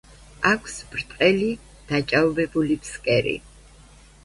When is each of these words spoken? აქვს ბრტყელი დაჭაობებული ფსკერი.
აქვს 0.51 0.77
ბრტყელი 0.93 1.51
დაჭაობებული 1.93 2.81
ფსკერი. 2.89 3.39